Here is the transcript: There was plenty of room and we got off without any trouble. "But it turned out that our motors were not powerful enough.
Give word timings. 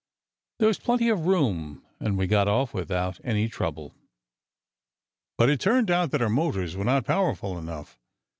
There 0.57 0.67
was 0.67 0.79
plenty 0.79 1.09
of 1.09 1.27
room 1.27 1.85
and 1.99 2.17
we 2.17 2.25
got 2.25 2.47
off 2.47 2.73
without 2.73 3.19
any 3.23 3.47
trouble. 3.47 3.93
"But 5.37 5.51
it 5.51 5.59
turned 5.59 5.91
out 5.91 6.09
that 6.09 6.23
our 6.23 6.27
motors 6.27 6.75
were 6.75 6.85
not 6.85 7.05
powerful 7.05 7.55
enough. 7.59 7.99